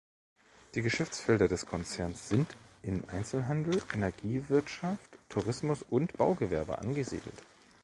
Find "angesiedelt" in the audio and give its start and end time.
6.79-7.39